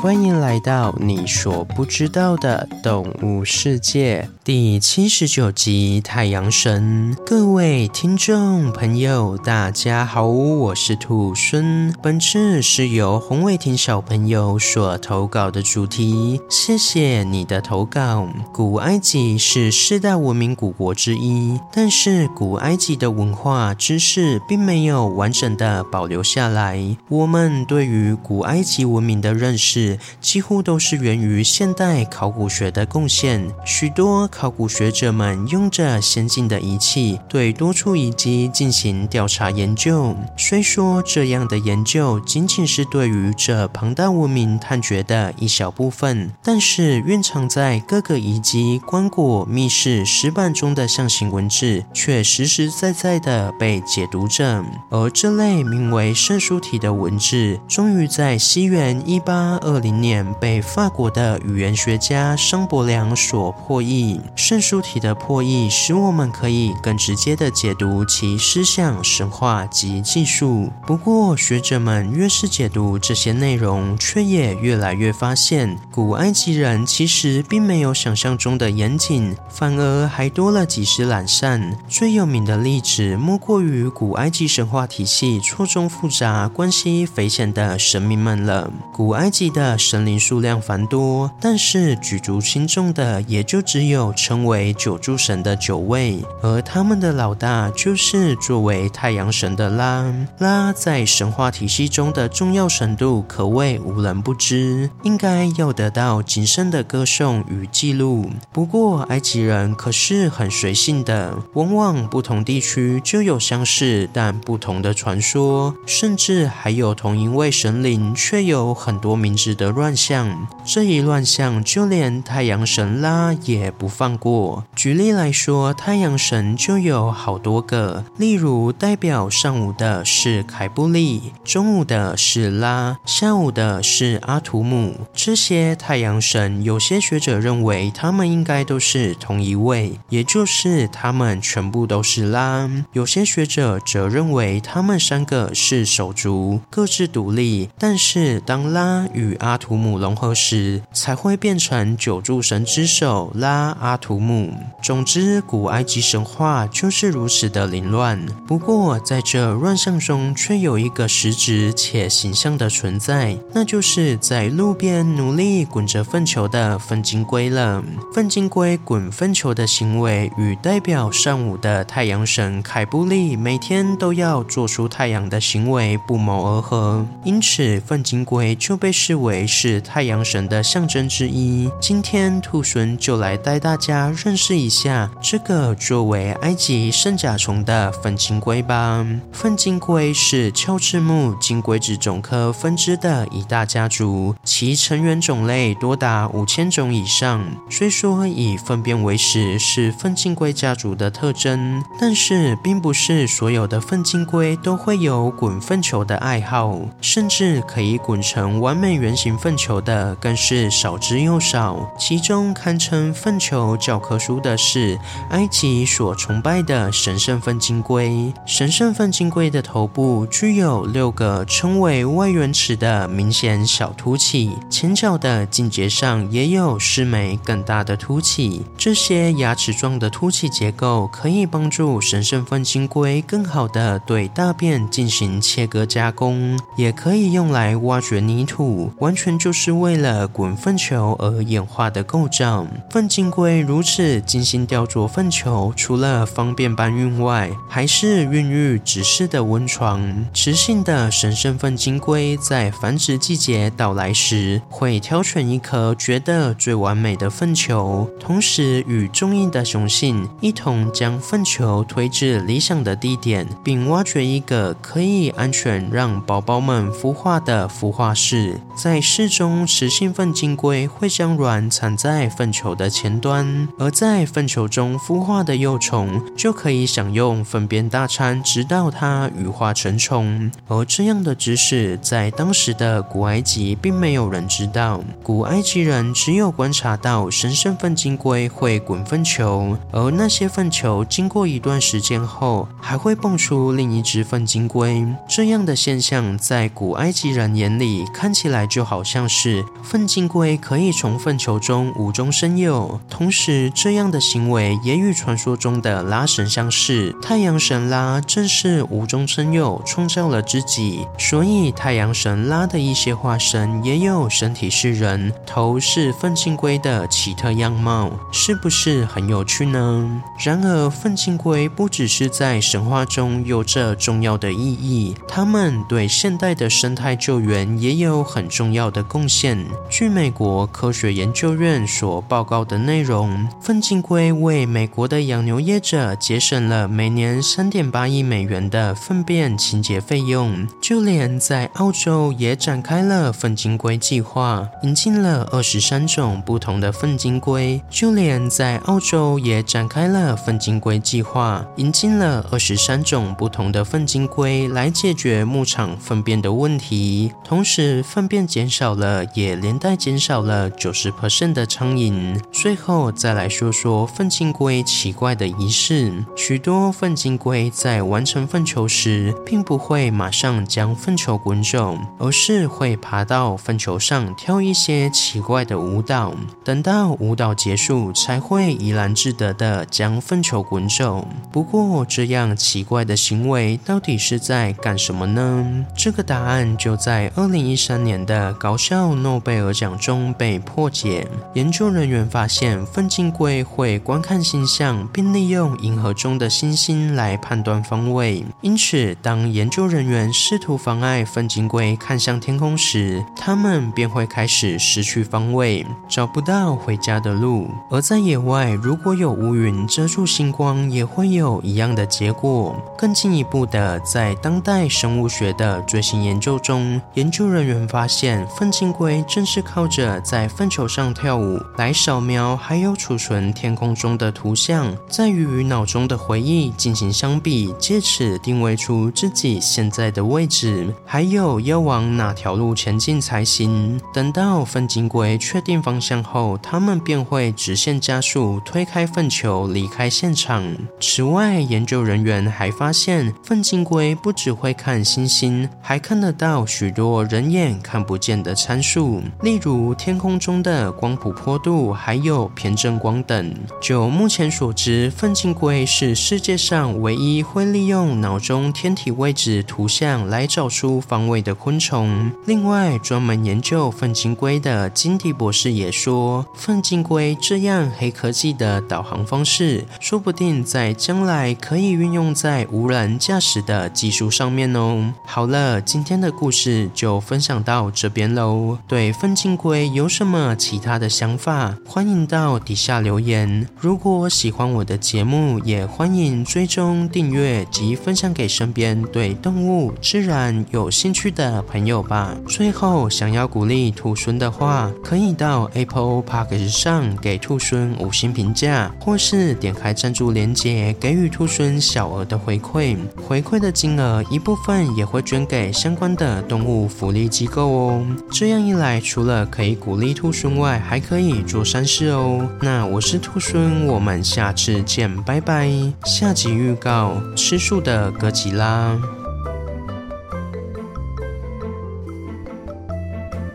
[0.00, 4.28] 欢迎来到你所不知道的动物世界。
[4.48, 7.14] 第七十九集《太阳神》。
[7.26, 11.92] 各位听众朋友，大家好，我是兔孙。
[12.00, 18.26] 本次是由洪伟霆小朋友所投稿的主题，谢谢你的投稿。
[18.50, 26.96] 古埃及是四大文明古国之一，但是古埃及的文化知识并没有完整的保留下来。
[27.10, 33.46] 我们对于古埃及文明的认识，几乎都是源于现代考古学的贡献。
[33.66, 40.14] 许多考古学者们用着先进的仪器，对多处遗迹进行调查研究。
[40.36, 54.64] 虽说这样的研究仅仅是对于这庞大文明探掘的一小部分，但是蕴藏在各个遗迹、棺椁、密室、石板中的象形文字，却实实在在的被解读着。
[54.88, 64.20] 而这类名为圣书体的文字，终于在西元一八二零年被法国的语言学家商伯良所破译。
[64.34, 70.70] 圣书体的破译，使我们可以更直接地解读其思想、神话及技术。
[70.86, 81.76] 不过，学者们越是解读这些内容，却也越来越发现，古埃及人其实并没有想象中的严谨，反而还多了几丝懒散。
[81.88, 88.70] 最有名的例子，莫过于古埃及神话体系错综复杂、关系匪浅的神明们了。
[88.92, 100.12] 古埃及的神灵数量繁多，但是举足轻重的也就只有称为九柱神的九位，而他们的老大就是作为太阳神的拉。
[100.38, 108.30] 拉在神话体系中的重要程度可谓无人不知，应该要得到谨慎的歌颂与记录。
[108.52, 120.46] 不过埃及人可是很随性的，往往不同地区就有相似但不同的传说，甚至还有同一位神灵却有很多名字的乱象。
[120.64, 124.64] 这一乱象，就连太阳神拉也不放过。
[124.76, 134.94] 举例来说，太阳神就有好多个，例如代表上午的是凯布利，中午的是拉，下午的是阿图姆。
[135.12, 142.70] 这些太阳神，有些学者认为他们应该都是同一位，也就是他们全部都是拉。
[142.92, 154.52] 有些学者则认为他们三个是手足，各自独立，但是当拉与阿图姆融合时，才会变成九柱神之首拉阿图姆。
[154.82, 158.20] 总之，古埃及神话就是如此的凌乱。
[158.46, 167.82] 不过，在这乱象中，却有一个实质且形象的存在，那就是在路边努力滚着粪球的粪金龟了。
[168.14, 181.70] 粪金龟滚粪球的行为与代表上午的太阳神凯布利每天都要做出太阳的行为不谋而合，因此粪金龟就被视为是太阳神的象征之一。
[181.80, 189.06] 今天兔孙就来带大家认识一下这个作为埃及圣甲虫的粪金龟吧。
[189.32, 197.44] 粪金龟是鞘翅目金龟子种科分支的一大家族，其成员种类多达五千种以上。
[197.70, 211.88] 虽说以粪便为食是粪金龟家族的特征，但是并不是所有的粪金龟都会有滚粪球的爱好，甚至可以滚成完美圆形粪球的更是少之又少。
[211.98, 214.98] 其中堪称粪球教科书的是
[215.30, 218.32] 埃及所崇拜的神圣粪金龟。
[218.46, 228.62] 神圣粪金龟的头部具有六个称为外圆齿的明显小凸起，前脚的胫节上也有四枚更大的凸起。
[228.76, 242.66] 这些牙齿状的凸起结构可以帮助神圣粪金龟更好地对大便进行切割加工，也可以用来挖掘泥土，完全就是为了滚粪球而演化的构造。
[242.90, 250.26] 粪金龟如此精心雕琢粪球，除了方便搬运外，还是孕育指示的温床。
[250.32, 268.60] 雌性的神圣粪金龟在繁殖季节到来时，会挑选一颗觉得最完美的粪球，同时与中意的雄性一同将粪球推至理想的地点，并挖掘一个可以安全让宝宝们孵化的孵化室。
[268.74, 273.47] 在室中，雌性粪金龟会将卵产在粪球的前端，
[273.78, 280.50] 而在粪球中孵化的幼虫就可以享用粪便大餐，直到它羽化成虫。
[280.66, 295.06] 而这样的知识在当时的古埃及并没有人知道，古埃及人只有观察到神圣粪金龟会滚粪球，而那些粪球经过一段时间后还会蹦出另一只粪金龟。
[295.28, 307.14] 这样的现象在古埃及人眼里看起来就好像是粪金龟可以从粪球中无中生有，同时是这样的行为也与传说中的拉神相似。
[307.22, 320.20] 太阳神拉正是无中生有创造了自己，所以太阳神拉的一些化身也有身体是人、头是粪金龟的奇特样貌，是不是很有趣呢？
[320.44, 329.64] 然而，粪金龟不只是在神话中有着重要的意义，它们对现代的生态救援也有很重要的贡献。
[329.88, 333.27] 据美国科学研究院所报告的内容，
[333.60, 340.66] 粪金龟为美国的养牛业者节省了每年三点八亿美元的粪便清洁费用。
[340.80, 347.80] 就连在澳洲也展开了粪金龟计划，引进了二十三种不同的粪金龟。
[347.90, 357.32] 就连在澳洲也展开了粪金龟计划，引进了二十三种不同的粪金龟来解决牧场粪便的问题。
[357.44, 362.38] 同时，粪便减少了，也连带减少了九十 percent 的苍蝇。
[362.52, 366.12] 最后，再来说说粪金龟奇怪的仪式。
[366.36, 376.34] 许多粪金龟在完成粪球时，并不会马上将粪球滚走，而是会爬到粪球上跳一些奇怪的舞蹈。
[376.64, 381.26] 等到舞蹈结束，才会怡然自得地将粪球滚走。
[381.50, 385.86] 不过，这样奇怪的行为到底是在干什么呢？
[385.96, 391.26] 这个答案就在二零一三年的搞笑诺贝尔奖中被破解。
[391.54, 398.44] 研究人员发现，粪金龟会观看星象，并利用银河中的星星来判断方位。
[398.60, 407.70] 因此，当研究人员试图妨碍粪金龟看向天空时，它们便会开始失去方位，找不到回家的路。
[407.88, 412.74] 而在野外，如果有乌云遮住星光，也会有一样的结果。
[412.98, 434.00] 更进一步的，在当代生物学的最新研究中，研究人员发现，粪金龟正是靠着在粪球上跳舞来扫描还有储存天空中的图像，在与脑中的回忆进行相比，借此定位出自己现在的位置，还有要往哪条路前进才行。
[434.12, 440.64] 等到粪金龟确定方向后，它们便会直线加速推开粪球，离开现场。
[441.00, 453.54] 此外，研究人员还发现，粪金龟不只会看星星，还看得到许多人眼看不见的参数，例如天空中的光谱坡度，还有偏正光等。
[453.82, 462.30] 就目前所知，粪金龟是世界上唯一会利用脑中天体位置图像来找出方位的昆虫。
[462.46, 475.12] 另外，专门研究粪金龟的金迪博士也说，粪金龟这样黑科技的导航方式，说不定在将来可以运用在无人驾驶的技术上面哦。
[475.24, 478.78] 好了，今天的故事就分享到这边喽。
[478.86, 481.76] 对粪金龟有什么其他的想法？
[481.84, 483.66] 欢迎到底下留言。
[483.80, 492.36] 如果喜欢我的节目，也欢迎追踪订阅及分享给身边对动物、自然有兴趣的朋友吧。
[492.46, 502.98] 最后，想要鼓励兔猻的话，可以到 Apple Podcast 上给兔孙五星评价，或是点开赞助链接给予兔孙小额的回馈。
[503.26, 508.06] 回馈的金额一部分也会捐给相关的动物福利机构哦。
[508.30, 512.46] 这样一来，除了可以鼓励兔孙外，还可以做善事哦。
[512.60, 515.70] 那我是兔孙，我们下次见，拜拜。
[516.04, 518.98] 下集预告：吃素的哥吉拉。